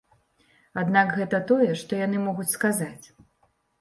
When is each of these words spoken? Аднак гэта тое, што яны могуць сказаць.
Аднак 0.83 1.13
гэта 1.19 1.41
тое, 1.51 1.69
што 1.81 1.91
яны 2.03 2.17
могуць 2.27 2.49
сказаць. 2.57 3.05